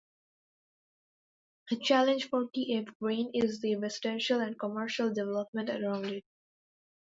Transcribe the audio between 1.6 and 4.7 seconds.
A challenge for T. F. Green is the residential and